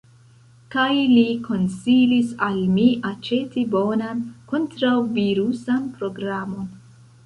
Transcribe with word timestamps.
Kaj 0.75 0.93
li 1.11 1.25
konsilis 1.47 2.33
al 2.49 2.59
mi 2.79 2.87
aĉeti 3.13 3.69
bonan 3.77 4.27
kontraŭvirusan 4.55 5.91
programon. 6.03 6.71